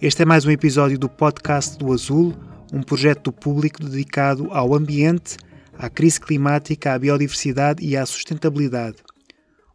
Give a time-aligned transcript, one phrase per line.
[0.00, 2.32] Este é mais um episódio do podcast do Azul,
[2.72, 5.36] um projeto do público dedicado ao ambiente,
[5.76, 8.98] à crise climática, à biodiversidade e à sustentabilidade.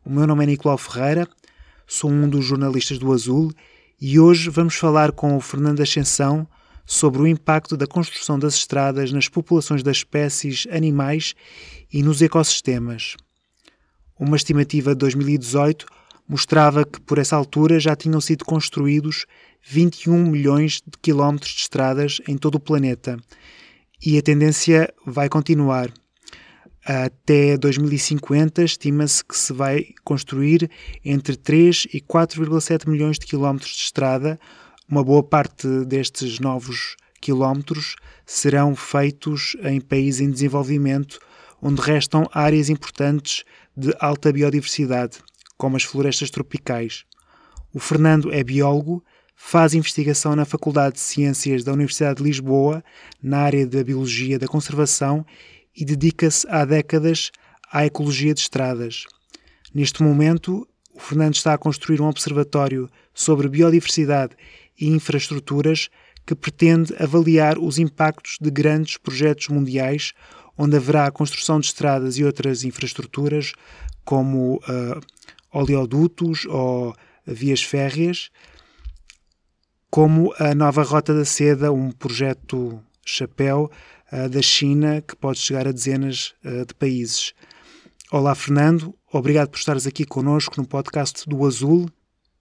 [0.06, 1.28] O meu nome é Nicolau Ferreira,
[1.86, 3.52] sou um dos jornalistas do Azul
[4.00, 6.48] e hoje vamos falar com o Fernando Ascensão
[6.86, 11.34] sobre o impacto da construção das estradas nas populações das espécies animais
[11.92, 13.18] e nos ecossistemas.
[14.18, 15.86] Uma estimativa de 2018
[16.26, 19.26] mostrava que por essa altura já tinham sido construídos
[19.66, 23.18] 21 milhões de quilómetros de estradas em todo o planeta
[24.06, 25.92] e a tendência vai continuar.
[26.86, 30.70] Até 2050, estima-se que se vai construir
[31.04, 34.38] entre 3 e 4,7 milhões de quilómetros de estrada,
[34.90, 41.20] uma boa parte destes novos quilómetros serão feitos em países em desenvolvimento,
[41.62, 43.46] onde restam áreas importantes
[43.78, 45.20] de alta biodiversidade,
[45.58, 47.06] como as florestas tropicais.
[47.74, 49.02] O Fernando é biólogo,
[49.36, 52.84] faz investigação na Faculdade de Ciências da Universidade de Lisboa,
[53.22, 55.26] na área da Biologia da Conservação
[55.76, 57.32] e dedica-se há décadas
[57.72, 59.06] à ecologia de estradas.
[59.74, 64.36] Neste momento, o Fernando está a construir um observatório sobre biodiversidade
[64.80, 65.90] e infraestruturas
[66.26, 70.14] que pretende avaliar os impactos de grandes projetos mundiais,
[70.58, 73.54] onde haverá a construção de estradas e outras infraestruturas,
[74.06, 75.02] como uh,
[75.52, 76.96] oleodutos ou
[77.26, 78.30] vias férreas,
[79.94, 83.70] como a nova Rota da Seda, um projeto chapéu
[84.12, 87.36] uh, da China que pode chegar a dezenas uh, de países.
[88.12, 88.96] Olá, Fernando.
[89.14, 91.86] Obrigado por estares aqui conosco no podcast do Azul.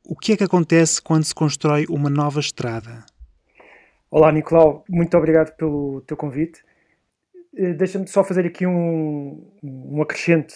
[0.03, 3.05] O que é que acontece quando se constrói uma nova estrada?
[4.11, 4.83] Olá, Nicolau.
[4.89, 6.65] Muito obrigado pelo teu convite.
[7.55, 10.55] Eh, deixa-me só fazer aqui um, um acrescente.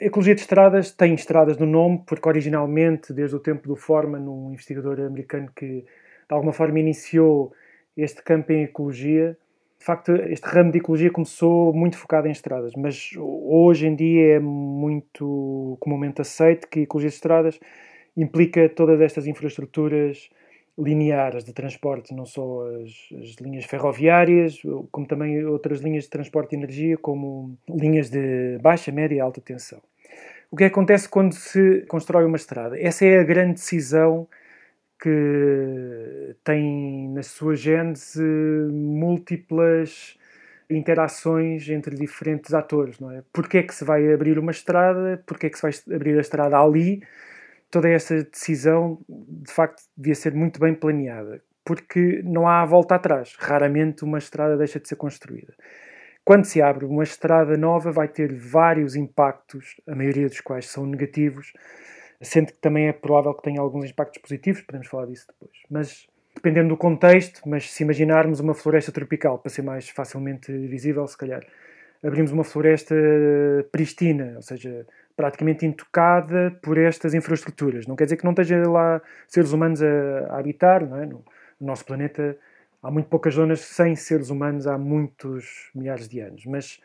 [0.00, 4.26] A ecologia de estradas tem estradas no nome, porque originalmente, desde o tempo do Forman,
[4.26, 5.84] um investigador americano que
[6.28, 7.52] de alguma forma iniciou
[7.96, 9.36] este campo em ecologia,
[9.78, 14.34] de facto, este ramo de ecologia começou muito focado em estradas, mas hoje em dia
[14.34, 17.60] é muito comumente aceito que ecologia de estradas
[18.16, 20.28] implica todas estas infraestruturas
[20.76, 24.60] lineares de transporte, não só as, as, linhas ferroviárias,
[24.92, 29.40] como também outras linhas de transporte de energia, como linhas de baixa, média e alta
[29.40, 29.80] tensão.
[30.50, 32.80] O que acontece quando se constrói uma estrada?
[32.80, 34.28] Essa é a grande decisão
[35.00, 38.22] que tem na sua gênese
[38.70, 40.18] múltiplas
[40.70, 43.22] interações entre diferentes atores, não é?
[43.32, 45.22] Porquê é que se vai abrir uma estrada?
[45.26, 47.02] Porquê é que se vai abrir a estrada ali?
[47.70, 53.34] Toda essa decisão, de facto, devia ser muito bem planeada, porque não há volta atrás.
[53.38, 55.54] Raramente uma estrada deixa de ser construída.
[56.24, 60.84] Quando se abre uma estrada nova, vai ter vários impactos, a maioria dos quais são
[60.84, 61.52] negativos,
[62.20, 65.56] sendo que também é provável que tenha alguns impactos positivos, podemos falar disso depois.
[65.70, 71.06] Mas dependendo do contexto, mas se imaginarmos uma floresta tropical, para ser mais facilmente visível,
[71.06, 71.44] se calhar,
[72.02, 72.94] abrimos uma floresta
[73.72, 74.86] pristina, ou seja,
[75.16, 77.86] praticamente intocada por estas infraestruturas.
[77.86, 79.86] Não quer dizer que não esteja lá seres humanos a,
[80.30, 81.06] a habitar, não é?
[81.06, 81.24] no,
[81.60, 82.36] no nosso planeta
[82.82, 86.80] há muito poucas zonas sem seres humanos há muitos milhares de anos, mas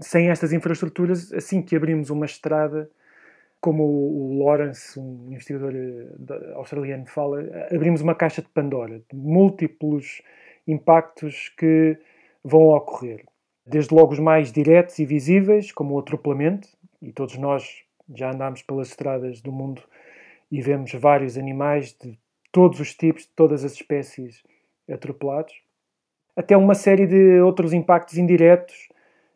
[0.00, 2.88] sem estas infraestruturas, assim que abrimos uma estrada,
[3.64, 7.40] como o Lawrence, um investigador eh, australiano, fala,
[7.74, 10.20] abrimos uma caixa de Pandora, de múltiplos
[10.68, 11.96] impactos que
[12.44, 13.24] vão ocorrer.
[13.66, 16.68] Desde logo os mais diretos e visíveis, como o atropelamento,
[17.00, 17.82] e todos nós
[18.14, 19.80] já andámos pelas estradas do mundo
[20.52, 22.18] e vemos vários animais de
[22.52, 24.42] todos os tipos, de todas as espécies
[24.90, 25.54] atropelados,
[26.36, 28.90] até uma série de outros impactos indiretos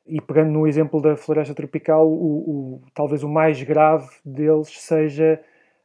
[0.09, 5.41] e pegando no exemplo da floresta tropical, o, o, talvez o mais grave deles seja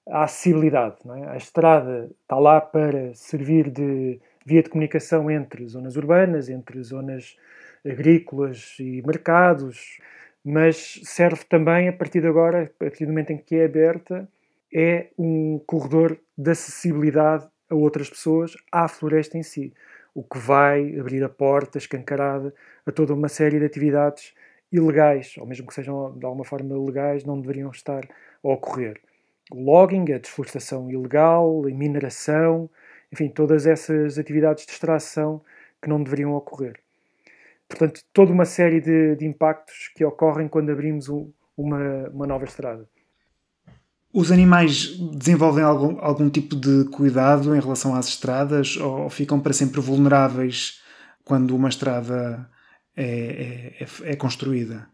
[0.10, 0.98] a acessibilidade.
[1.06, 1.30] É?
[1.30, 7.38] A estrada está lá para servir de via de comunicação entre zonas urbanas, entre zonas
[7.86, 10.00] agrícolas e mercados,
[10.44, 14.28] mas serve também, a partir de agora, a partir do momento em que é aberta,
[14.74, 19.74] é um corredor de acessibilidade a outras pessoas à floresta em si
[20.14, 22.54] o que vai abrir a porta escancarada
[22.86, 24.34] a toda uma série de atividades
[24.72, 28.04] ilegais, ou mesmo que sejam de alguma forma legais, não deveriam estar
[28.44, 29.00] a ocorrer.
[29.52, 32.70] O logging, a desflorestação ilegal, a mineração,
[33.12, 35.42] enfim, todas essas atividades de extração
[35.82, 36.80] que não deveriam ocorrer.
[37.68, 42.46] Portanto, toda uma série de, de impactos que ocorrem quando abrimos um, uma, uma nova
[42.46, 42.88] estrada.
[44.14, 49.54] Os animais desenvolvem algum, algum tipo de cuidado em relação às estradas ou ficam para
[49.54, 50.84] sempre vulneráveis
[51.26, 52.48] quando uma estrada
[52.96, 54.88] é, é, é construída?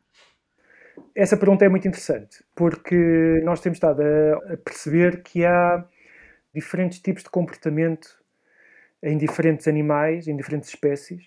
[1.14, 5.86] Essa pergunta é muito interessante, porque nós temos estado a perceber que há
[6.56, 8.08] diferentes tipos de comportamento
[9.04, 11.24] em diferentes animais, em diferentes espécies,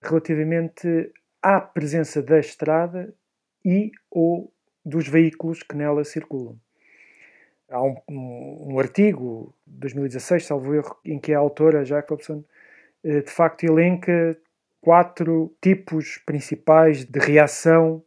[0.00, 1.12] relativamente
[1.42, 3.12] à presença da estrada
[3.64, 4.52] e ou
[4.84, 6.56] dos veículos que nela circulam.
[7.68, 12.44] Há um, um, um artigo, 2016, salvo erro, em que a autora Jacobson
[13.02, 14.36] eh, de facto elenca
[14.80, 18.02] quatro tipos principais de reação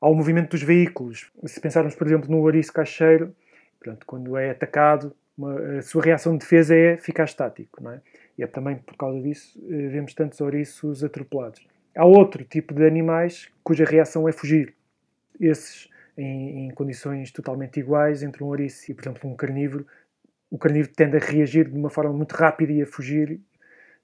[0.00, 1.30] ao movimento dos veículos.
[1.46, 6.40] Se pensarmos, por exemplo, no ouriço portanto, quando é atacado, uma, a sua reação de
[6.40, 8.00] defesa é ficar estático, não é?
[8.36, 11.66] E é também por causa disso eh, vemos tantos ouriços atropelados.
[11.94, 14.74] Há outro tipo de animais cuja reação é fugir.
[15.38, 19.86] Esses, em, em condições totalmente iguais entre um ouriço e, por exemplo, um carnívoro,
[20.50, 23.40] o carnívoro tende a reagir de uma forma muito rápida e a fugir,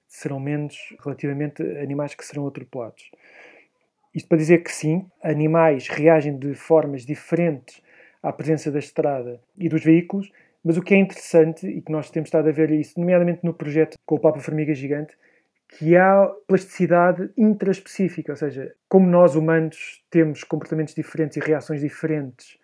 [0.07, 3.11] serão menos relativamente animais que serão atropelados.
[4.15, 7.81] Isto para dizer que sim, animais reagem de formas diferentes
[8.23, 10.31] à presença da estrada e dos veículos,
[10.63, 13.53] mas o que é interessante, e que nós temos estado a ver isso, nomeadamente no
[13.53, 15.15] projeto com o Papa Formiga Gigante,
[15.69, 22.57] que há plasticidade intraespecífica, ou seja, como nós humanos temos comportamentos diferentes e reações diferentes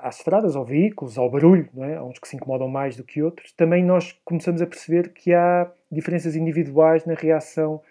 [0.00, 1.96] às estradas, ao veículos, ao barulho, não é?
[1.96, 5.32] há uns que se incomodam mais do que outros, também nós começamos a perceber que
[5.32, 7.82] há diferenças individuais na reação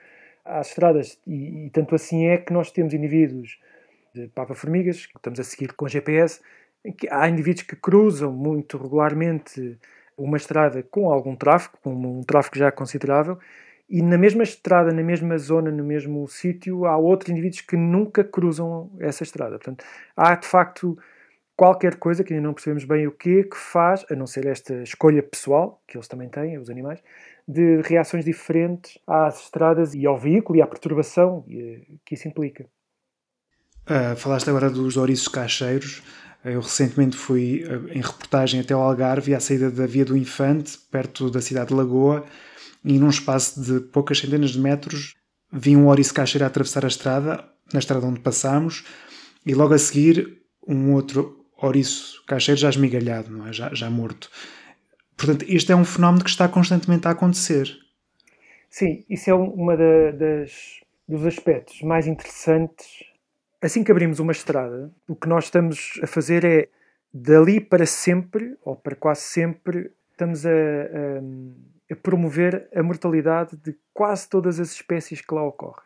[0.44, 1.19] às estradas.
[1.25, 3.60] E, e, tanto assim é que nós temos indivíduos
[4.13, 6.42] de papa-formigas, que estamos a seguir com GPS,
[6.98, 9.77] que há indivíduos que cruzam muito regularmente
[10.18, 13.38] uma estrada com algum tráfego, com um tráfego já considerável,
[13.89, 18.23] e na mesma estrada, na mesma zona, no mesmo sítio, há outros indivíduos que nunca
[18.23, 19.57] cruzam essa estrada.
[19.57, 19.85] Portanto,
[20.15, 20.97] há de facto
[21.55, 24.81] qualquer coisa que ainda não percebemos bem o que que faz, a não ser esta
[24.81, 26.99] escolha pessoal, que eles também têm, os animais,
[27.47, 31.45] de reações diferentes às estradas e ao veículo e à perturbação
[32.03, 32.65] que isso implica.
[33.83, 36.01] Uh, falaste agora dos ouriços cacheiros.
[36.43, 40.77] Eu recentemente fui uh, em reportagem até o Algarve, à saída da Via do Infante,
[40.91, 42.25] perto da cidade de Lagoa,
[42.85, 45.15] e num espaço de poucas centenas de metros
[45.51, 47.43] vi um ouriço cacheiro a atravessar a estrada,
[47.73, 48.85] na estrada onde passámos,
[49.45, 53.53] e logo a seguir um outro ouriço cacheiro já esmigalhado, é?
[53.53, 54.29] já, já morto.
[55.17, 57.75] Portanto, este é um fenómeno que está constantemente a acontecer.
[58.69, 60.51] Sim, isso é da, das,
[61.07, 63.03] dos aspectos mais interessantes.
[63.61, 66.67] Assim que abrimos uma estrada, o que nós estamos a fazer é,
[67.13, 70.49] dali para sempre, ou para quase sempre, estamos a,
[71.91, 75.85] a promover a mortalidade de quase todas as espécies que lá ocorrem.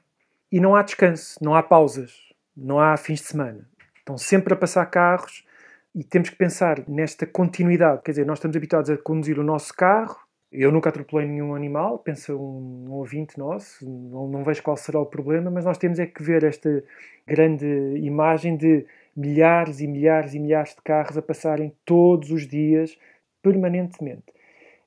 [0.52, 2.14] E não há descanso, não há pausas,
[2.56, 3.68] não há fins de semana.
[3.98, 5.46] Estão sempre a passar carros,
[5.94, 8.02] e temos que pensar nesta continuidade.
[8.04, 10.18] Quer dizer, nós estamos habituados a conduzir o nosso carro.
[10.52, 15.00] Eu nunca atropelei nenhum animal, pensa um, um ouvinte nosso, não, não vejo qual será
[15.00, 16.84] o problema, mas nós temos é que ver esta
[17.28, 17.68] grande
[17.98, 18.84] imagem de
[19.16, 22.98] milhares e milhares e milhares de carros a passarem todos os dias,
[23.44, 24.24] permanentemente.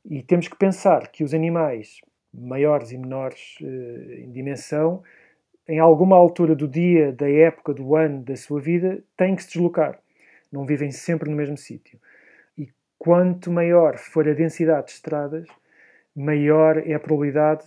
[0.04, 2.00] E temos que pensar que os animais,
[2.32, 5.02] maiores e menores eh, em dimensão,
[5.68, 9.52] em alguma altura do dia, da época, do ano, da sua vida, têm que se
[9.52, 10.02] deslocar
[10.52, 11.98] não vivem sempre no mesmo sítio.
[12.56, 12.68] E
[12.98, 15.48] quanto maior for a densidade de estradas,
[16.14, 17.64] maior é a probabilidade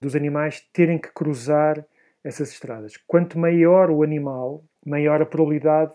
[0.00, 1.84] dos animais terem que cruzar
[2.22, 2.96] essas estradas.
[2.96, 5.92] Quanto maior o animal, maior a probabilidade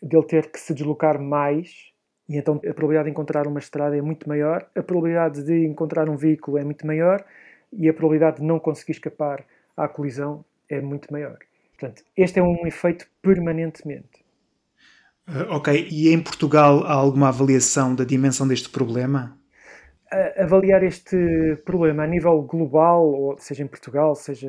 [0.00, 1.92] dele ter que se deslocar mais,
[2.28, 6.08] e então a probabilidade de encontrar uma estrada é muito maior, a probabilidade de encontrar
[6.08, 7.24] um veículo é muito maior
[7.72, 9.44] e a probabilidade de não conseguir escapar
[9.76, 11.38] à colisão é muito maior.
[11.78, 14.24] Portanto, este é um efeito permanentemente.
[15.28, 19.38] Uh, ok, e em Portugal há alguma avaliação da dimensão deste problema?
[20.36, 24.48] avaliar este problema a nível global, ou seja em Portugal, seja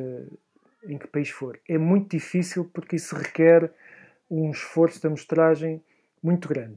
[0.84, 3.72] em que país for, é muito difícil porque isso requer
[4.30, 5.82] um esforço de amostragem
[6.22, 6.76] muito grande.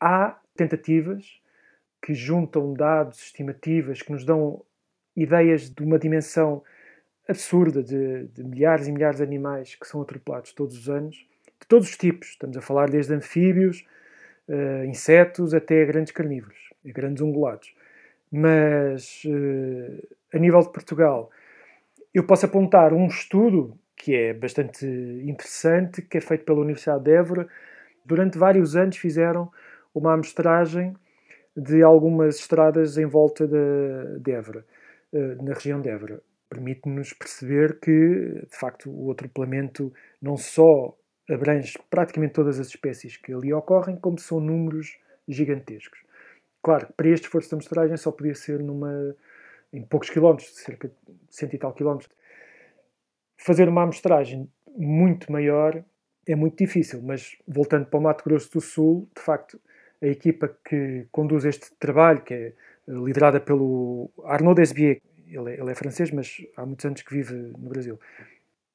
[0.00, 1.40] Há tentativas
[2.02, 4.62] que juntam dados, estimativas, que nos dão
[5.16, 6.62] ideias de uma dimensão
[7.28, 11.16] absurda de, de milhares e milhares de animais que são atropelados todos os anos
[11.60, 12.30] de todos os tipos.
[12.30, 13.84] Estamos a falar desde anfíbios,
[14.48, 17.74] uh, insetos, até grandes carnívoros, grandes ungulados.
[18.30, 21.30] Mas uh, a nível de Portugal,
[22.14, 27.10] eu posso apontar um estudo que é bastante interessante, que é feito pela Universidade de
[27.10, 27.48] Évora.
[28.04, 29.50] Durante vários anos fizeram
[29.98, 30.94] uma amostragem
[31.56, 34.64] de algumas estradas em volta de, de Évora,
[35.12, 36.22] eh, na região de Évora.
[36.48, 40.96] Permite-nos perceber que, de facto, o atropelamento não só
[41.28, 46.00] abrange praticamente todas as espécies que ali ocorrem, como são números gigantescos.
[46.62, 49.14] Claro, para este esforço de amostragem só podia ser numa,
[49.72, 50.94] em poucos quilómetros, cerca de
[51.28, 52.10] cento e tal quilómetros.
[53.36, 55.84] Fazer uma amostragem muito maior
[56.26, 59.60] é muito difícil, mas voltando para o Mato Grosso do Sul, de facto,
[60.02, 62.52] a equipa que conduz este trabalho, que é
[62.86, 67.34] liderada pelo Arnaud Desbier, ele é, ele é francês, mas há muitos anos que vive
[67.34, 67.98] no Brasil.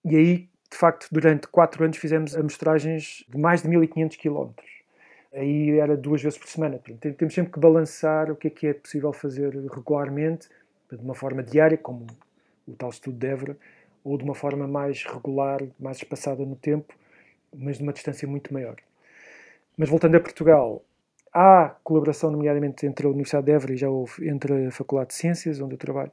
[0.06, 4.70] E aí, de facto, durante quatro anos fizemos amostragens de mais de 1500 quilómetros.
[5.34, 6.80] Aí era duas vezes por semana.
[7.18, 10.48] Temos sempre que balançar o que é que é possível fazer regularmente,
[10.92, 12.06] de uma forma diária, como
[12.68, 13.58] o tal estudo de Évora,
[14.04, 16.94] ou de uma forma mais regular, mais espaçada no tempo,
[17.56, 18.76] mas de uma distância muito maior.
[19.76, 20.84] Mas voltando a Portugal,
[21.34, 25.16] há colaboração, nomeadamente, entre a Universidade de Évora e já houve entre a Faculdade de
[25.16, 26.12] Ciências, onde eu trabalho,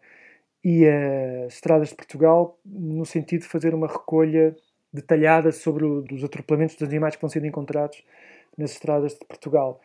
[0.65, 4.57] e as Estradas de Portugal, no sentido de fazer uma recolha
[4.93, 8.05] detalhada sobre os atropelamentos dos animais que vão sendo encontrados
[8.59, 9.81] nas estradas de Portugal.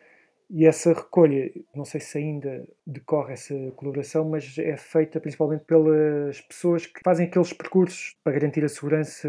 [0.48, 6.40] E essa recolha, não sei se ainda decorre essa colaboração, mas é feita principalmente pelas
[6.42, 9.28] pessoas que fazem aqueles percursos para garantir a segurança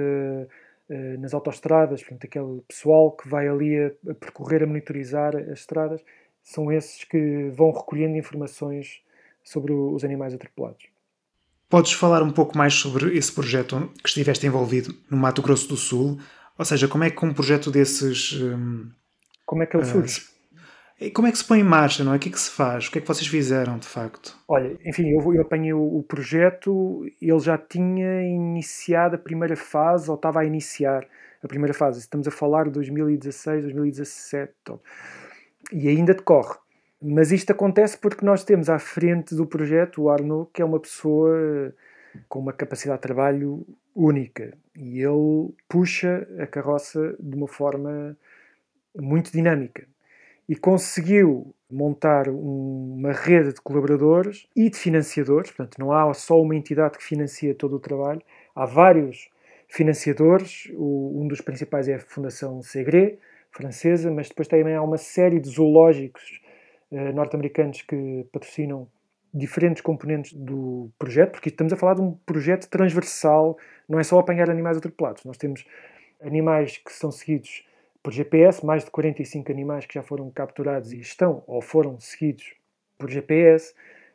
[0.90, 5.60] uh, nas autoestradas, portanto, aquele pessoal que vai ali a, a, percorrer, a monitorizar as
[5.60, 6.02] estradas,
[6.44, 9.02] são esses que vão recolhendo informações
[9.44, 10.86] sobre o, os animais atropelados.
[11.70, 15.76] Podes falar um pouco mais sobre esse projeto que estiveste envolvido no Mato Grosso do
[15.76, 16.18] Sul?
[16.58, 18.32] Ou seja, como é que um projeto desses.
[18.34, 18.90] Um,
[19.46, 20.37] como é que ele surge?
[21.00, 22.18] E como é que se põe em marcha, não é?
[22.18, 22.88] O que é que se faz?
[22.88, 24.36] O que é que vocês fizeram, de facto?
[24.48, 30.10] Olha, enfim, eu, eu apanhei o, o projeto, ele já tinha iniciado a primeira fase,
[30.10, 31.08] ou estava a iniciar
[31.44, 32.00] a primeira fase.
[32.00, 34.52] Estamos a falar de 2016, 2017,
[35.72, 36.58] e ainda decorre.
[37.00, 40.80] Mas isto acontece porque nós temos à frente do projeto o Arnaud, que é uma
[40.80, 41.76] pessoa
[42.28, 44.58] com uma capacidade de trabalho única.
[44.76, 48.18] E ele puxa a carroça de uma forma
[48.96, 49.88] muito dinâmica
[50.48, 56.56] e conseguiu montar uma rede de colaboradores e de financiadores, portanto, não há só uma
[56.56, 58.22] entidade que financia todo o trabalho,
[58.56, 59.30] há vários
[59.68, 63.20] financiadores, um dos principais é a Fundação Segre,
[63.52, 66.42] francesa, mas depois também há uma série de zoológicos
[66.92, 68.88] eh, norte-americanos que patrocinam
[69.34, 74.20] diferentes componentes do projeto, porque estamos a falar de um projeto transversal, não é só
[74.20, 75.66] apanhar animais atropelados, nós temos
[76.22, 77.66] animais que são seguidos
[78.02, 82.54] por GPS, mais de 45 animais que já foram capturados e estão ou foram seguidos
[82.98, 83.74] por GPS.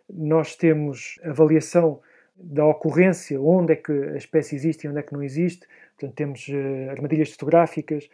[0.09, 2.01] Nós temos avaliação
[2.37, 5.67] da ocorrência, onde é que a espécie existe e onde é que não existe.
[5.97, 8.09] Portanto, temos uh, armadilhas fotográficas,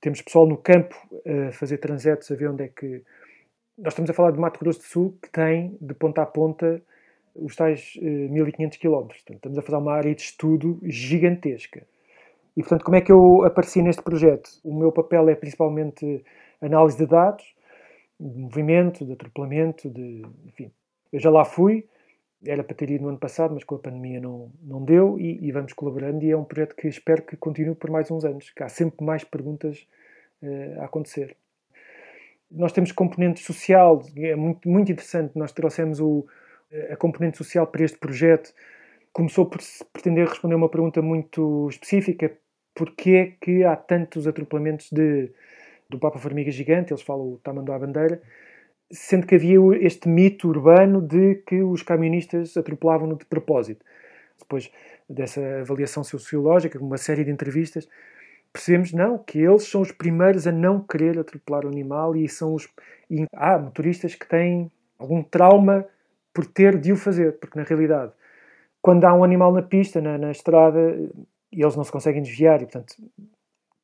[0.00, 3.02] temos pessoal no campo a uh, fazer transetos a ver onde é que.
[3.78, 6.80] Nós estamos a falar de Mato Grosso do Sul, que tem de ponta a ponta
[7.34, 8.90] os tais uh, 1500 km.
[8.90, 11.86] Portanto, estamos a fazer uma área de estudo gigantesca.
[12.56, 14.50] E, portanto, como é que eu apareci neste projeto?
[14.62, 16.24] O meu papel é principalmente
[16.60, 17.44] análise de dados,
[18.20, 20.70] de movimento, de atropelamento, de, enfim.
[21.12, 21.86] Eu já lá fui,
[22.44, 25.38] era para ter ido no ano passado, mas com a pandemia não, não deu e,
[25.46, 28.50] e vamos colaborando e é um projeto que espero que continue por mais uns anos,
[28.50, 29.86] que há sempre mais perguntas
[30.42, 31.36] uh, a acontecer.
[32.50, 36.26] Nós temos componente social, é muito, muito interessante, nós trouxemos o,
[36.90, 38.52] a componente social para este projeto,
[39.12, 39.60] começou por
[39.92, 42.36] pretender responder uma pergunta muito específica,
[42.74, 45.30] porque é que há tantos atropelamentos de,
[45.88, 48.20] do Papa Formiga Gigante, eles falam o tamanho à bandeira,
[48.90, 53.84] sendo que havia este mito urbano de que os camionistas atropelavam-no de propósito.
[54.38, 54.70] Depois
[55.08, 57.88] dessa avaliação sociológica, uma série de entrevistas,
[58.52, 62.54] percebemos não, que eles são os primeiros a não querer atropelar o animal e são
[62.54, 62.68] os
[63.10, 65.86] e há motoristas que têm algum trauma
[66.32, 68.12] por ter de o fazer, porque na realidade,
[68.80, 70.80] quando há um animal na pista, na, na estrada,
[71.52, 72.94] e eles não se conseguem desviar, e portanto,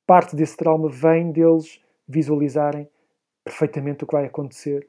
[0.06, 2.88] parte desse trauma vem deles visualizarem
[3.44, 4.87] perfeitamente o que vai acontecer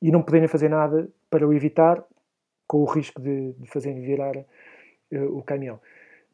[0.00, 2.04] e não poderem fazer nada para o evitar,
[2.66, 5.80] com o risco de, de fazerem virar uh, o caminhão.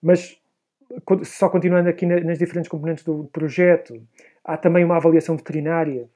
[0.02, 0.36] Mas,
[1.22, 4.02] só continuando aqui na, nas diferentes componentes do projeto,
[4.44, 6.08] há também uma avaliação veterinária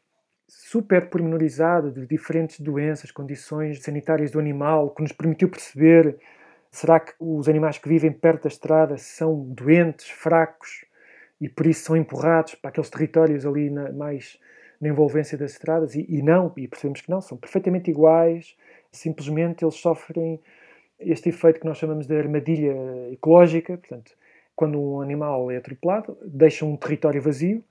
[0.48, 6.18] super pormenorizada de diferentes doenças, condições sanitárias do animal, que nos permitiu perceber
[6.70, 10.84] Será que os animais que vivem perto da estrada são doentes, fracos
[11.40, 14.38] e por isso são empurrados para aqueles territórios ali na, mais
[14.80, 15.94] na envolvência das estradas?
[15.94, 18.56] E, e não, e percebemos que não, são perfeitamente iguais,
[18.92, 20.40] simplesmente eles sofrem
[20.98, 22.74] este efeito que nós chamamos de armadilha
[23.12, 24.12] ecológica, portanto,
[24.56, 27.62] quando um animal é atropelado, deixa um território vazio,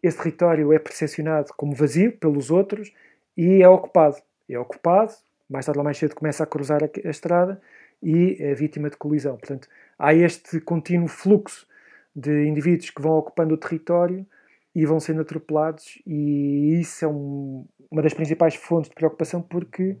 [0.00, 2.92] esse território é percepcionado como vazio pelos outros
[3.36, 4.16] e é ocupado.
[4.48, 5.12] é ocupado,
[5.50, 7.60] mais tarde ou mais cedo começa a cruzar a, estrada
[8.02, 9.36] e é vítima de colisão.
[9.36, 11.66] Portanto, há este contínuo fluxo
[12.14, 14.26] de indivíduos que vão ocupando o território
[14.74, 19.96] e vão sendo atropelados, e isso é um, uma das principais fontes de preocupação porque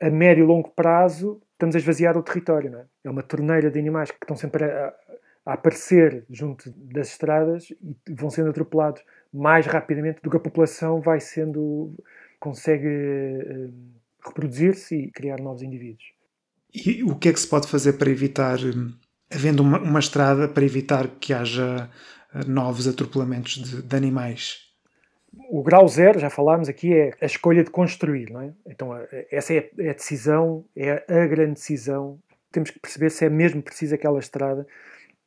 [0.00, 2.70] a médio e longo prazo estamos a esvaziar o território.
[2.70, 2.84] Não é?
[3.04, 4.94] é uma torneira de animais que estão sempre a,
[5.46, 11.00] a aparecer junto das estradas e vão sendo atropelados mais rapidamente do que a população
[11.00, 11.94] vai sendo
[12.38, 13.74] consegue uh,
[14.24, 16.17] reproduzir-se e criar novos indivíduos.
[16.74, 18.92] E o que é que se pode fazer para evitar, hum,
[19.30, 21.88] havendo uma, uma estrada, para evitar que haja
[22.34, 24.68] eh, novos atropelamentos de, de, animais?
[25.50, 28.52] O grau zero, já falámos aqui, é a escolha de construir, não é?
[28.66, 28.90] Então,
[29.30, 32.18] essa é a decisão, é a grande decisão.
[32.52, 34.66] Temos que perceber se é mesmo preciso aquela estrada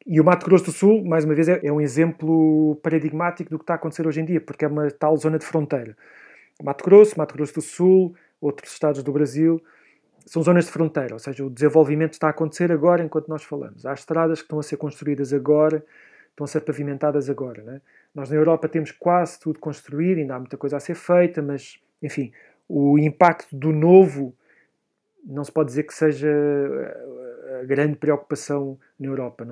[0.05, 3.60] e o Mato Grosso do Sul, mais uma vez, é, é, um exemplo paradigmático do
[3.60, 5.95] que está a acontecer hoje em dia, porque é uma tal zona de fronteira.
[6.63, 9.62] Mato Grosso, Mato Grosso do Sul, outros estados do Brasil,
[10.25, 13.85] são zonas de fronteira, ou seja, o desenvolvimento está a acontecer agora enquanto nós falamos.
[13.85, 15.83] Há estradas que estão a ser construídas agora,
[16.29, 17.63] estão a ser pavimentadas agora.
[17.63, 17.81] Né?
[18.13, 21.79] Nós na Europa temos quase tudo construído, ainda há muita coisa a ser feita, mas,
[22.01, 22.31] enfim,
[22.67, 24.33] o impacto do novo
[25.23, 26.29] não se pode dizer que seja
[27.61, 29.45] a grande preocupação na Europa.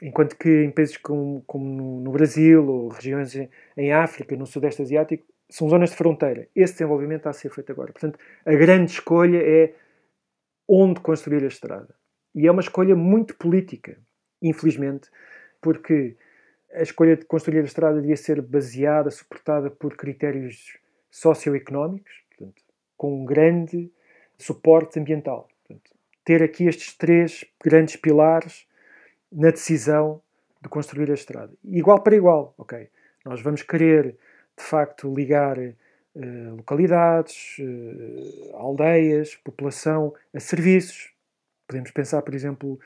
[0.00, 0.06] É?
[0.06, 3.34] Enquanto que em países como, como no Brasil ou regiões
[3.76, 6.48] em África, no Sudeste Asiático, são zonas de fronteira.
[6.56, 7.92] Esse desenvolvimento está a ser feito agora.
[7.92, 9.74] Portanto, a grande escolha é
[10.74, 11.94] onde construir a estrada.
[12.34, 13.98] E é uma escolha muito política,
[14.40, 15.10] infelizmente,
[15.60, 16.16] porque
[16.72, 20.78] a escolha de construir a estrada devia ser baseada, suportada por critérios
[21.10, 22.62] socioeconómicos, portanto,
[22.96, 23.92] com um grande
[24.38, 25.46] suporte ambiental.
[25.58, 25.90] Portanto,
[26.24, 28.66] ter aqui estes três grandes pilares
[29.30, 30.22] na decisão
[30.62, 31.52] de construir a estrada.
[31.62, 32.88] Igual para igual, ok?
[33.26, 34.16] Nós vamos querer,
[34.56, 35.58] de facto, ligar
[36.56, 41.12] localidades, uh, aldeias, população a serviços.
[41.66, 42.78] Podemos pensar, por exemplo,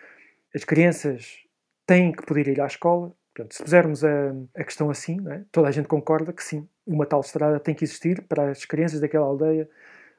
[0.54, 1.44] as crianças
[1.86, 3.12] têm que poder ir à escola.
[3.34, 5.42] Portanto, se pusermos a, a questão assim, é?
[5.52, 9.00] toda a gente concorda que sim, uma tal estrada tem que existir para as crianças
[9.00, 9.68] daquela aldeia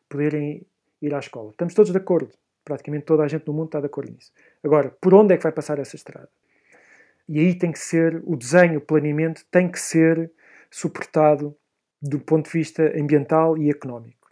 [0.07, 0.65] poderem
[1.01, 1.51] ir à escola.
[1.51, 2.31] Estamos todos de acordo
[2.67, 4.33] praticamente toda a gente no mundo está de acordo nisso.
[4.61, 6.29] Agora, por onde é que vai passar essa estrada?
[7.29, 10.29] E aí tem que ser, o desenho, o planeamento tem que ser
[10.69, 11.55] suportado
[12.01, 14.27] do ponto de vista ambiental e económico.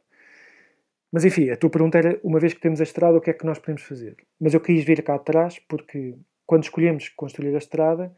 [1.11, 3.33] Mas enfim, a tua pergunta era, uma vez que temos a estrada, o que é
[3.33, 4.17] que nós podemos fazer?
[4.39, 8.15] Mas eu quis vir cá atrás porque quando escolhemos construir a estrada,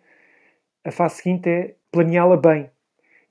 [0.83, 2.71] a fase seguinte é planeá-la bem.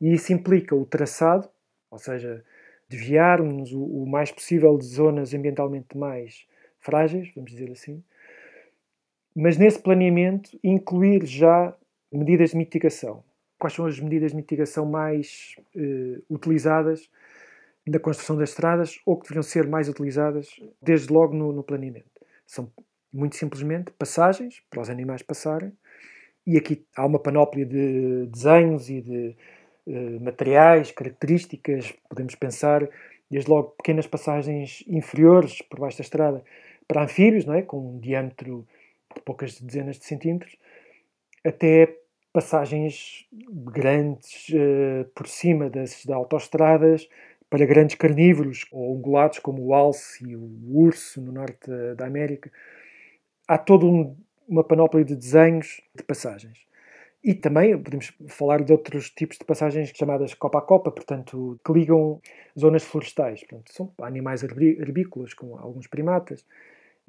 [0.01, 1.49] E isso implica o traçado,
[1.91, 2.45] ou seja,
[2.89, 6.47] desviarmos o, o mais possível de zonas ambientalmente mais
[6.79, 8.05] frágeis, vamos dizer assim,
[9.35, 11.77] mas nesse planeamento incluir já
[12.11, 13.23] medidas de mitigação.
[13.59, 17.09] Quais são as medidas de mitigação mais eh, utilizadas
[17.87, 20.49] na construção das estradas ou que deveriam ser mais utilizadas
[20.83, 22.07] desde logo no, no planeamento?
[22.47, 22.71] São
[23.13, 25.73] muito simplesmente passagens para os animais passarem,
[26.47, 29.37] e aqui há uma panóplia de desenhos e de
[29.87, 32.89] uh, materiais, características, podemos pensar
[33.29, 36.45] desde logo pequenas passagens inferiores por baixo da estrada
[36.87, 37.63] para anfíbios, não é?
[37.63, 38.65] com um diâmetro
[39.15, 40.57] de poucas dezenas de centímetros,
[41.45, 41.97] até
[42.37, 43.27] passagens
[43.73, 47.09] grandes uh, por cima das, das autoestradas
[47.49, 52.53] para grandes carnívoros ou ungulados como o alce e o urso no norte da, América.
[53.49, 54.15] Há toda um,
[54.47, 56.59] uma panóplia de desenhos de passagens.
[57.25, 61.73] E também podemos falar de outros tipos de passagens chamadas copa a copa, portanto, que
[61.73, 62.21] ligam
[62.59, 63.41] zonas florestais.
[63.45, 66.45] Portanto, são animais herbícolas, como alguns primatas,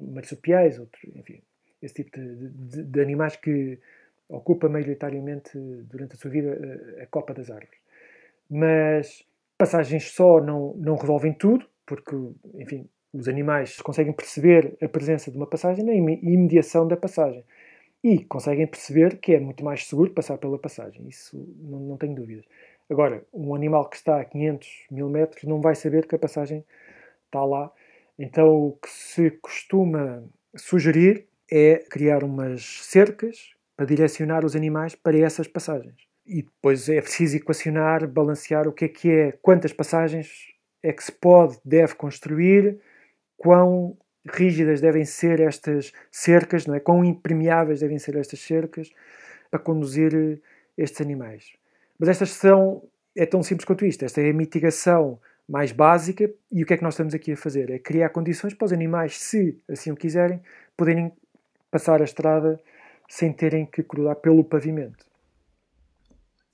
[0.00, 1.42] marsupiais, outros, enfim,
[1.82, 3.78] esse tipo de, de, de, animais que
[4.28, 5.58] ocupa maioritariamente
[5.90, 6.58] durante a sua vida
[7.02, 7.78] a, copa das árvores.
[8.50, 9.24] Mas
[9.56, 12.14] passagens só não, não resolvem tudo, porque,
[12.54, 17.44] enfim, os animais conseguem perceber a presença de uma passagem na imediação da passagem.
[18.04, 21.08] E conseguem perceber que é muito mais seguro passar pela passagem.
[21.08, 22.44] Isso não, não tenho dúvidas.
[22.88, 26.64] Agora, um animal que está a 500 mil metros não vai saber que a passagem
[27.26, 27.72] está lá
[28.18, 30.24] então, o que se costuma
[30.56, 35.94] sugerir é criar umas cercas para direcionar os animais para essas passagens.
[36.26, 40.48] E depois é preciso equacionar, balancear o que é que é, quantas passagens
[40.82, 42.80] é que se pode, deve construir,
[43.36, 43.96] quão
[44.28, 46.80] rígidas devem ser estas cercas, não é?
[46.80, 48.90] quão impermeáveis devem ser estas cercas
[49.48, 50.42] para conduzir
[50.76, 51.52] estes animais.
[52.00, 52.82] Mas estas são,
[53.16, 56.28] é tão simples quanto isto, esta é a mitigação mais básica.
[56.50, 57.70] E o que é que nós estamos aqui a fazer?
[57.70, 60.42] É criar condições para os animais, se assim o quiserem,
[60.76, 61.12] poderem
[61.70, 62.60] passar a estrada
[63.08, 65.06] sem terem que cruzar pelo pavimento.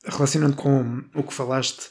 [0.07, 1.91] Relacionando com o que falaste,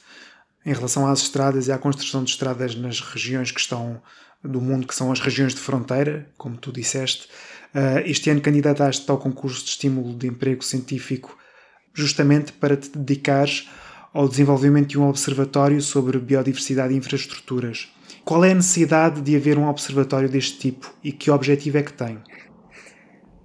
[0.66, 4.02] em relação às estradas e à construção de estradas nas regiões que estão
[4.44, 7.28] do mundo, que são as regiões de fronteira, como tu disseste.
[7.74, 11.38] Uh, este ano candidataste ao concurso de estímulo de emprego científico
[11.94, 13.70] justamente para te dedicares
[14.14, 17.92] ao desenvolvimento de um observatório sobre biodiversidade e infraestruturas.
[18.24, 21.94] Qual é a necessidade de haver um observatório deste tipo e que objetivo é que
[21.94, 22.20] tem?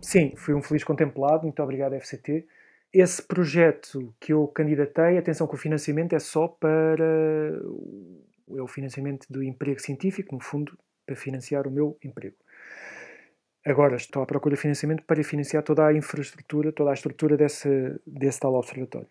[0.09, 2.47] Sim, fui um feliz contemplado, muito obrigado, FCT.
[2.91, 7.05] Esse projeto que eu candidatei, atenção que o financiamento é só para
[8.57, 12.37] é o financiamento do emprego científico, no fundo, para financiar o meu emprego.
[13.67, 17.69] Agora estou à procura de financiamento para financiar toda a infraestrutura, toda a estrutura desse,
[18.07, 19.09] desse tal observatório.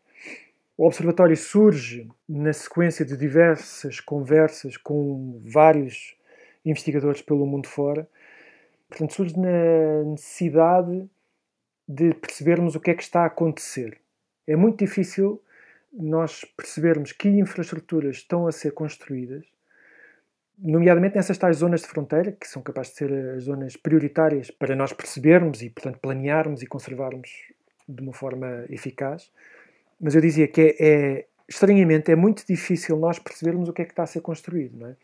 [0.76, 6.18] O observatório surge na sequência de diversas conversas com vários
[6.66, 8.10] investigadores pelo mundo fora.
[8.89, 11.10] Portanto, surge na necessidade
[11.88, 14.00] de percebermos o que é que está a acontecer.
[14.45, 15.41] É muito difícil
[15.91, 19.45] nós percebermos que infraestruturas estão a ser construídas,
[20.58, 24.76] nomeadamente nessas tais zonas de fronteira, que são capazes de ser as zonas prioritárias para
[24.76, 27.30] nós percebermos e, portanto, planearmos e conservarmos
[27.88, 29.32] de uma forma eficaz
[30.00, 33.86] mas eu dizia que é, é, estranhamente, é muito difícil nós percebermos o que é
[33.86, 34.95] que está a ser construído, não é?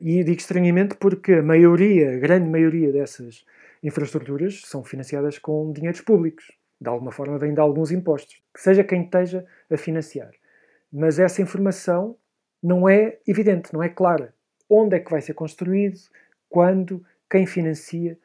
[0.00, 3.44] E digo estranhamente porque a maioria, a grande maioria dessas
[3.82, 6.52] infraestruturas são financiadas com dinheiros públicos.
[6.80, 8.40] De alguma forma vêm de alguns impostos.
[8.56, 10.30] Seja quem esteja a financiar.
[10.92, 12.16] Mas essa informação
[12.62, 14.32] não é evidente, não é clara.
[14.68, 15.98] Onde é que vai ser construído,
[16.48, 18.16] quando, quem financia.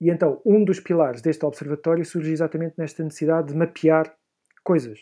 [0.00, 4.14] E então, um dos pilares deste observatório surge exatamente nesta necessidade de mapear
[4.62, 5.00] coisas.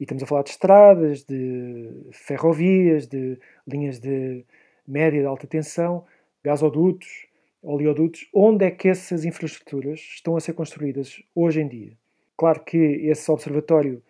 [0.00, 4.44] E estamos a falar de estradas, de ferrovias, de linhas de
[4.86, 6.04] média e de alta tensão,
[6.42, 7.26] gasodutos,
[7.62, 8.28] oleodutos.
[8.32, 11.92] Onde é que essas infraestruturas estão a ser construídas hoje em dia?
[12.36, 14.02] Claro que esse observatório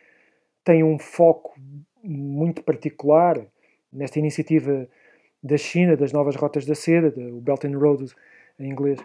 [0.64, 1.54] tem um foco
[2.02, 3.40] muito particular
[3.92, 4.88] nesta iniciativa
[5.42, 8.12] da China, das novas rotas da seda, o Belt and Road
[8.58, 8.98] em inglês,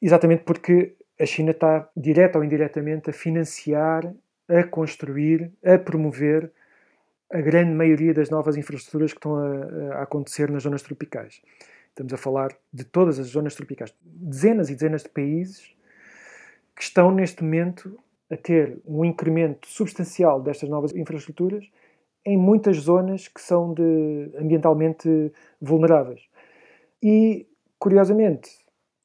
[0.00, 4.12] exatamente porque a China está, direta ou indiretamente, a financiar
[4.48, 6.50] a construir, a promover
[7.32, 11.40] a grande maioria das novas infraestruturas que estão a, a, acontecer nas zonas tropicais.
[11.88, 13.94] Estamos a falar de todas as zonas tropicais.
[14.02, 15.74] Dezenas e dezenas de países
[16.76, 17.98] que estão neste momento
[18.30, 21.64] a ter um incremento substancial destas novas infraestruturas
[22.24, 26.22] em muitas zonas que são de, ambientalmente vulneráveis.
[27.02, 27.46] E,
[27.78, 28.50] curiosamente,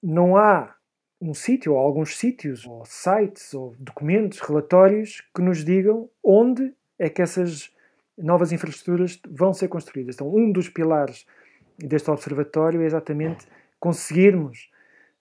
[0.03, 0.75] não há
[1.19, 7.09] um sítio, ou alguns sítios, ou sites, ou documentos, relatórios que nos digam onde é
[7.09, 7.75] que essas
[8.17, 10.15] novas infraestruturas vão ser construídas.
[10.15, 11.25] Então, um dos pilares
[11.77, 13.47] deste observatório é exatamente
[13.79, 14.71] conseguirmos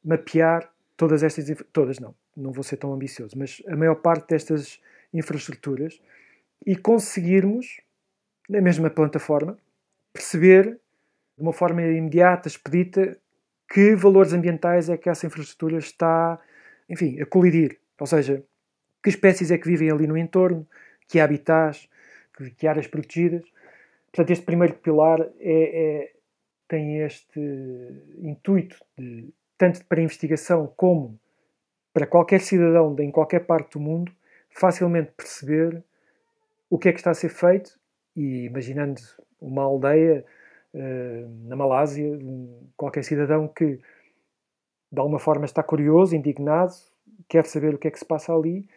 [0.02, 4.80] mapear todas estas, todas não, não vou ser tão ambicioso, mas a maior parte destas
[5.12, 6.00] infraestruturas
[6.64, 7.80] e conseguirmos,
[8.48, 9.58] na mesma plataforma,
[10.12, 10.78] perceber
[11.36, 13.18] de uma forma imediata, expedita,
[13.68, 16.40] que valores ambientais é que essa infraestrutura está,
[16.88, 17.78] enfim, a colidir.
[18.00, 18.42] Ou seja,
[19.02, 20.66] que espécies é que vivem ali no entorno,
[21.08, 21.88] que habitats,
[22.56, 23.42] que áreas protegidas.
[24.12, 26.12] Portanto, este primeiro pilar é, é,
[26.68, 27.40] tem este
[28.18, 31.18] intuito, de, tanto para investigação como
[31.92, 34.12] para qualquer cidadão de, em qualquer parte do mundo,
[34.50, 35.82] facilmente perceber
[36.68, 37.78] o que é que está a ser feito
[38.14, 39.00] e imaginando
[39.40, 40.24] uma aldeia
[40.74, 42.18] eh, na Malásia,
[42.76, 43.80] qualquer cidadão que
[44.92, 46.74] de alguma forma está curioso, indignado,
[47.28, 48.68] quer saber o que é que se passa ali,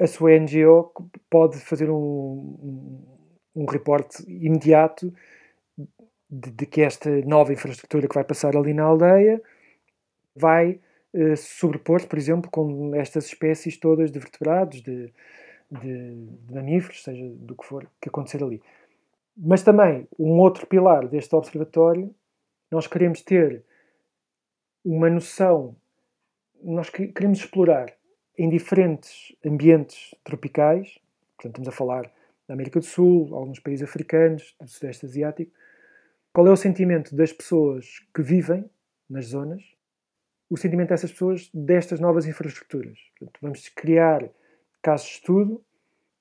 [0.00, 0.92] a sua NGO
[1.30, 3.00] pode fazer um,
[3.54, 5.12] um, reporte imediato
[6.28, 9.40] de, de, que esta nova infraestrutura que vai passar ali na aldeia
[10.34, 10.80] vai
[11.14, 15.12] uh, sobrepor-se, por exemplo, com estas espécies todas de vertebrados, de,
[15.70, 18.60] de, de mamíferos, seja do que for que acontecer ali.
[19.36, 22.14] Mas também, um outro pilar deste observatório,
[22.70, 23.64] nós queremos ter
[24.84, 25.76] uma noção,
[26.62, 27.92] nós queremos explorar
[28.36, 30.98] em diferentes ambientes tropicais,
[31.36, 32.12] portanto, estamos a falar
[32.46, 35.52] da América do Sul, alguns países africanos, do Sudeste Asiático,
[36.32, 38.68] qual é o sentimento das pessoas que vivem
[39.08, 39.62] nas zonas,
[40.50, 42.98] o sentimento dessas pessoas destas novas infraestruturas.
[43.18, 44.28] Portanto, vamos criar
[44.82, 45.64] casos de estudo,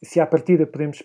[0.01, 1.03] se à partida podemos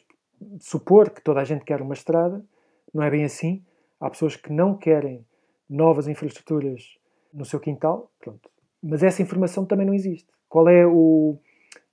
[0.61, 2.45] supor que toda a gente quer uma estrada,
[2.93, 3.65] não é bem assim.
[4.01, 5.27] Há pessoas que não querem
[5.69, 6.99] novas infraestruturas
[7.33, 8.49] no seu quintal, pronto.
[8.83, 10.29] Mas essa informação também não existe.
[10.49, 11.39] Qual é o,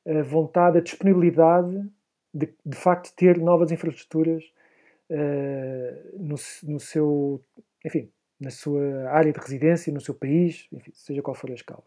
[0.07, 1.83] a vontade, a disponibilidade
[2.33, 4.43] de, de facto, ter novas infraestruturas
[5.09, 7.41] uh, no, no seu,
[7.85, 11.83] enfim, na sua área de residência, no seu país, enfim, seja qual for a escala.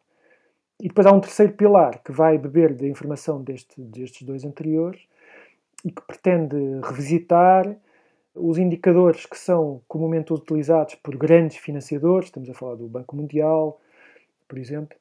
[0.80, 5.06] E depois há um terceiro pilar que vai beber da informação deste, destes dois anteriores,
[5.84, 7.76] e que pretende revisitar
[8.34, 13.80] Os indicadores que são comumente utilizados por grandes financiadores, estamos a falar do Banco Mundial,
[14.46, 14.96] por exemplo,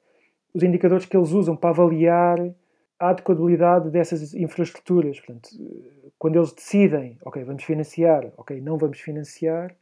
[0.57, 2.39] os indicadores que eles usam para avaliar
[2.99, 5.19] a adequabilidade dessas infraestruturas.
[5.19, 5.49] Portanto,
[6.17, 9.75] quando eles decidem, ok, vamos financiar, ok, não vamos financiar,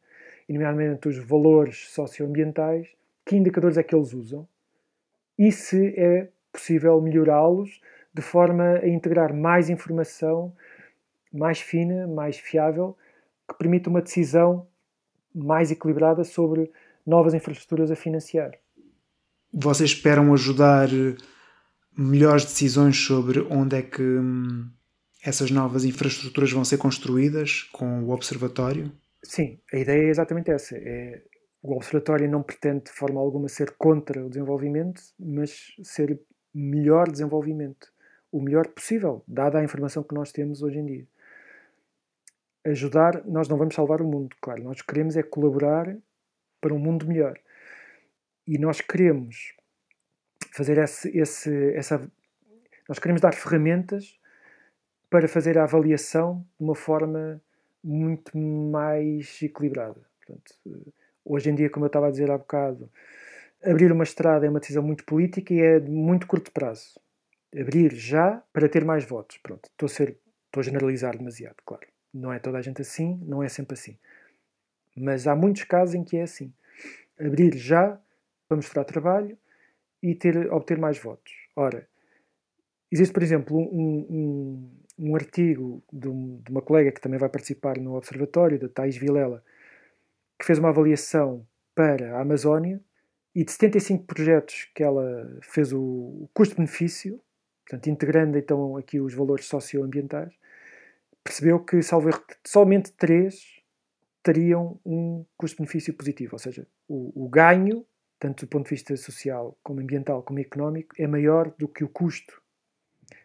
[0.49, 2.89] e nomeadamente os valores socioambientais,
[3.25, 4.45] que indicadores é que eles usam
[5.39, 7.81] e se é possível melhorá-los
[8.13, 10.53] de forma a integrar mais informação
[11.33, 12.97] mais fina, mais fiável,
[13.47, 14.67] que permita uma decisão
[15.33, 16.71] mais equilibrada sobre
[17.05, 18.57] novas infraestruturas a financiar.
[19.57, 20.89] Vocês esperam ajudar
[21.97, 24.69] melhores decisões sobre onde é que hum,
[25.23, 28.91] essas novas infraestruturas vão ser construídas com o observatório?
[29.23, 30.75] Sim, a ideia é exatamente essa.
[30.75, 31.21] É,
[31.63, 36.19] o observatório não pretende de forma alguma ser contra o desenvolvimento, mas ser
[36.53, 37.87] melhor desenvolvimento,
[38.33, 41.07] o melhor possível, dada a informação que nós temos hoje em dia.
[42.65, 45.95] Ajudar, nós não vamos salvar o mundo, claro, nós queremos é colaborar
[46.59, 47.39] para um mundo melhor.
[48.47, 49.53] E nós queremos
[50.51, 52.11] fazer esse, esse, essa.
[52.87, 54.19] Nós queremos dar ferramentas
[55.09, 57.41] para fazer a avaliação de uma forma
[57.83, 60.01] muito mais equilibrada.
[60.17, 60.91] Portanto,
[61.23, 62.89] hoje em dia, como eu estava a dizer há bocado,
[63.63, 66.99] abrir uma estrada é uma decisão muito política e é de muito curto prazo.
[67.57, 69.37] Abrir já para ter mais votos.
[69.37, 71.87] Pronto, estou a, ser, estou a generalizar demasiado, claro.
[72.13, 73.97] Não é toda a gente assim, não é sempre assim.
[74.95, 76.53] Mas há muitos casos em que é assim.
[77.19, 77.99] Abrir já
[78.47, 79.37] para mostrar trabalho
[80.01, 81.33] e ter, obter mais votos.
[81.55, 81.87] Ora,
[82.91, 87.29] existe, por exemplo, um, um um artigo de, um, de, uma colega que também vai
[87.29, 89.43] participar no Observatório, da Thais Vilela,
[90.39, 92.81] que fez uma avaliação para a Amazónia
[93.33, 97.21] e de 75 projetos que ela fez o, o custo-benefício,
[97.65, 100.33] portanto, integrando então aqui os valores socioambientais,
[101.23, 103.61] percebeu que, salvo erro, somente três
[104.23, 107.85] teriam um custo-benefício positivo, ou seja, o, o ganho,
[108.19, 111.89] tanto do ponto de vista social, como ambiental, como económico, é maior do que o
[111.89, 112.41] custo.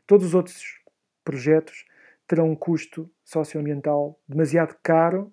[0.07, 0.81] Todos os outros
[1.25, 1.85] projetos
[2.27, 5.33] terão um custo socioambiental demasiado caro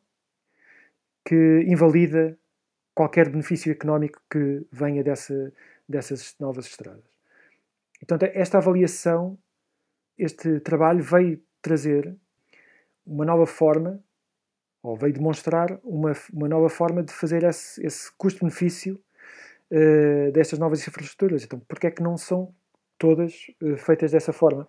[1.26, 2.38] que invalida
[2.94, 5.54] qualquer benefício económico que venha dessa,
[5.88, 7.04] dessas novas estradas.
[8.02, 9.38] Então, esta avaliação,
[10.18, 12.16] este trabalho veio trazer
[13.06, 14.04] uma nova forma,
[14.82, 19.00] ou veio demonstrar uma, uma nova forma de fazer esse, esse custo-benefício
[19.72, 21.44] uh, destas novas infraestruturas.
[21.44, 22.54] Então, porquê é que não são
[22.98, 24.68] todas uh, feitas dessa forma?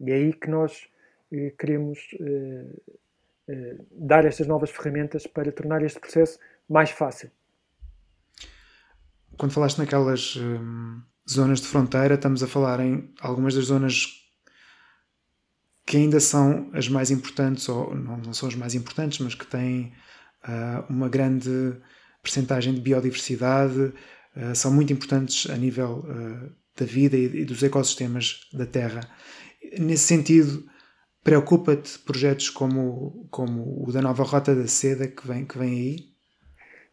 [0.00, 0.88] E é aí que nós
[1.32, 1.98] eh, queremos
[3.90, 7.32] dar estas novas ferramentas para tornar este processo mais fácil.
[9.36, 10.38] Quando falaste naquelas
[11.28, 14.06] zonas de fronteira, estamos a falar em algumas das zonas
[15.88, 19.46] que ainda são as mais importantes, ou não, não são as mais importantes, mas que
[19.46, 19.90] têm
[20.44, 21.80] uh, uma grande
[22.22, 23.94] percentagem de biodiversidade,
[24.36, 29.00] uh, são muito importantes a nível uh, da vida e, e, dos ecossistemas da Terra.
[29.78, 30.64] Nesse sentido,
[31.22, 36.18] preocupa-te projetos como, como o da nova Rota da Seda que vem, que vem aí?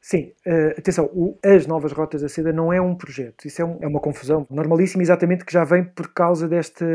[0.08, 3.66] Sim, uh, atenção, o, as novas rotas da seda não é um projeto, isso é,
[3.66, 6.86] um, é, uma confusão normalíssima, exatamente que já vem por causa desta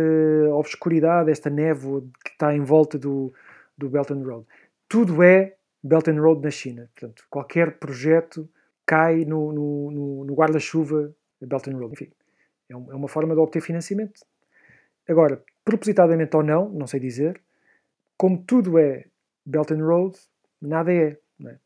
[0.52, 3.34] obscuridade, esta névoa que está em volta do,
[3.76, 4.46] do Belt and Road.
[4.88, 8.48] Tudo é Belt and Road na China, portanto, qualquer projeto
[8.90, 11.92] cai no, no, no, guarda-chuva Belt and Road.
[11.92, 12.10] Enfim,
[12.68, 14.20] é, um, é uma forma de obter financiamento.
[15.08, 17.40] Agora, propositadamente ou não, não sei dizer,
[18.16, 19.04] como tudo é
[19.46, 20.18] Belt and Road,
[20.60, 21.16] nada é.
[21.46, 21.56] é?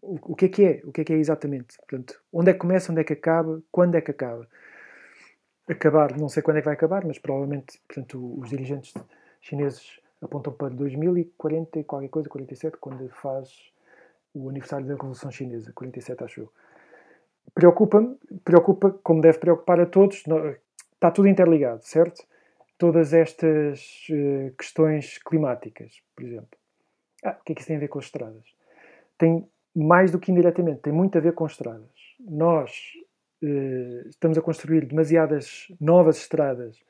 [0.00, 0.80] O, o, que é que é?
[0.84, 1.76] O que é que é exatamente?
[1.76, 4.48] Portanto, onde é que começa, onde é que acaba, quando é que acaba?
[5.68, 8.94] Acabar, não sei quando é que vai acabar, mas provavelmente, portanto, os dirigentes
[9.42, 13.70] chineses apontam para 2040 e qualquer coisa, 47, quando faz
[14.32, 16.52] o aniversário da Revolução Chinesa, 47 acho eu.
[17.54, 20.24] Preocupa-me, preocupa, como deve preocupar a todos,
[20.94, 22.24] está tudo interligado, certo?
[22.80, 26.58] todas estas uh, questões climáticas, por exemplo.
[27.22, 28.42] Ah, o que é que isso tem a ver com as estradas?
[29.18, 31.90] Tem mais do que indiretamente, tem muito a ver com estradas.
[32.18, 32.70] Nós
[33.42, 36.80] uh, estamos a construir demasiadas novas estradas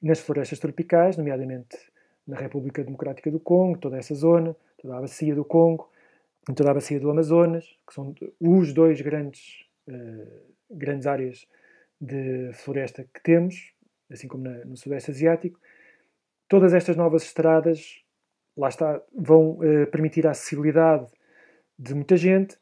[0.00, 1.76] nas florestas tropicais, nomeadamente
[2.24, 5.90] na República Democrática do Congo, toda essa zona, toda a bacia do Congo,
[6.54, 11.46] toda a bacia do Amazonas, que são os dois grandes, uh, grandes áreas
[12.00, 13.72] de floresta que temos,
[14.10, 15.60] assim como na, no Sudeste Asiático.
[16.48, 18.02] Todas estas novas estradas,
[18.56, 21.06] lá está, vão uh, permitir a acessibilidade
[21.78, 22.58] de muita gente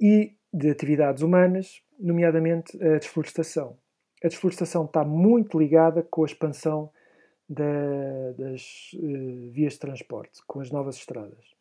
[0.00, 3.78] e de atividades humanas, nomeadamente a desflorestação.
[4.22, 6.90] A desflorestação está muito ligada com a expansão
[7.48, 11.53] da, das uh, vias de transporte, com as novas estradas.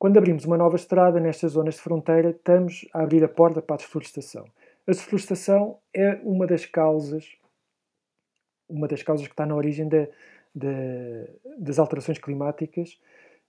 [0.00, 3.74] Quando abrimos uma nova estrada nestas zonas de fronteira, estamos a abrir a porta para
[3.74, 4.46] a desflorestação.
[4.86, 7.36] A desflorestação é uma das causas,
[8.66, 10.08] uma das causas que está na origem de,
[10.54, 12.98] de, das alterações climáticas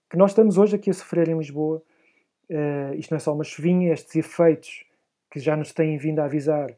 [0.09, 1.81] que nós estamos hoje aqui a sofrer em Lisboa.
[2.49, 4.83] Uh, isto não é só uma chuvinha, estes efeitos
[5.31, 6.69] que já nos têm vindo a avisar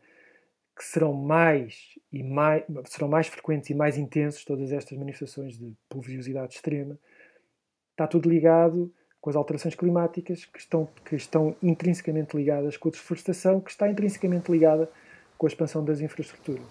[0.77, 5.73] que serão mais e mais serão mais frequentes e mais intensos todas estas manifestações de
[5.89, 6.95] pluviosidade extrema.
[7.93, 12.91] Está tudo ligado com as alterações climáticas que estão, que estão intrinsecamente ligadas com a
[12.91, 14.91] desflorestação, que está intrinsecamente ligada
[15.38, 16.62] com a expansão das infraestruturas.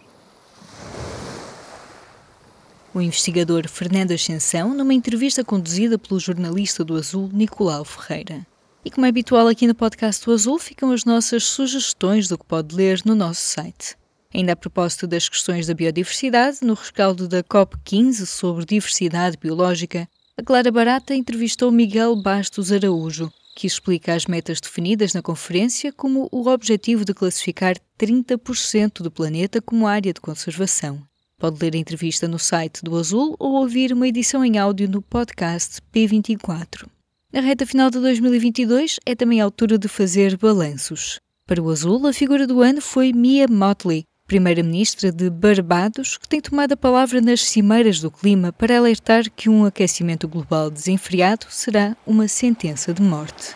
[2.95, 8.47] O investigador Fernando Ascensão, numa entrevista conduzida pelo jornalista do Azul Nicolau Ferreira.
[8.85, 12.45] E como é habitual aqui no podcast do Azul, ficam as nossas sugestões do que
[12.45, 13.97] pode ler no nosso site.
[14.35, 20.43] Ainda a propósito das questões da biodiversidade, no rescaldo da COP15 sobre diversidade biológica, a
[20.43, 26.49] Clara Barata entrevistou Miguel Bastos Araújo, que explica as metas definidas na conferência como o
[26.49, 31.03] objetivo de classificar 30% do planeta como área de conservação.
[31.39, 35.03] Pode ler a entrevista no site do Azul ou ouvir uma edição em áudio no
[35.03, 36.87] podcast P24.
[37.31, 41.21] Na reta final de 2022 é também a altura de fazer balanços.
[41.47, 46.41] Para o Azul, a figura do ano foi Mia Motley, primeira-ministra de Barbados, que tem
[46.41, 51.95] tomado a palavra nas cimeiras do clima para alertar que um aquecimento global desenfreado será
[52.07, 53.55] uma sentença de morte.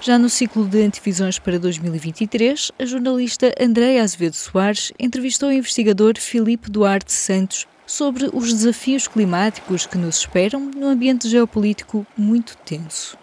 [0.00, 6.18] Já no ciclo de antevisões para 2023, a jornalista Andréa Azevedo Soares entrevistou o investigador
[6.18, 13.19] Filipe Duarte Santos sobre os desafios climáticos que nos esperam num ambiente geopolítico muito tenso.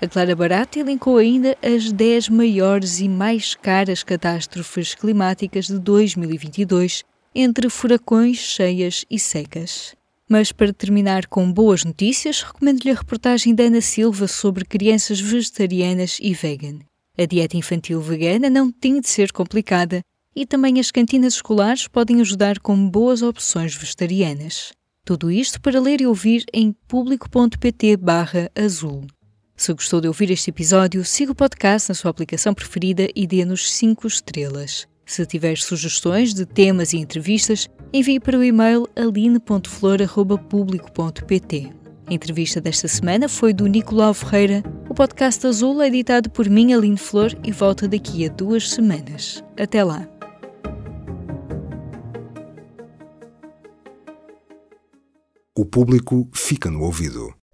[0.00, 7.02] A Clara Barata elencou ainda as 10 maiores e mais caras catástrofes climáticas de 2022,
[7.34, 9.96] entre furacões, cheias e secas.
[10.28, 16.18] Mas para terminar com boas notícias, recomendo-lhe a reportagem da Ana Silva sobre crianças vegetarianas
[16.22, 16.78] e vegan.
[17.18, 20.00] A dieta infantil vegana não tem de ser complicada
[20.36, 24.70] e também as cantinas escolares podem ajudar com boas opções vegetarianas.
[25.04, 29.04] Tudo isto para ler e ouvir em público.pt/azul.
[29.58, 33.68] Se gostou de ouvir este episódio, siga o podcast na sua aplicação preferida e dê-nos
[33.72, 34.86] 5 estrelas.
[35.04, 41.72] Se tiver sugestões de temas e entrevistas, envie para o e-mail aline.flor.publico.pt.
[42.06, 44.62] A entrevista desta semana foi do Nicolau Ferreira.
[44.88, 49.42] O podcast Azul é editado por mim, Aline Flor, e volta daqui a duas semanas.
[49.58, 50.08] Até lá!
[55.56, 57.37] O público fica no ouvido.